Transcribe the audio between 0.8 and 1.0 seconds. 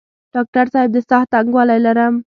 د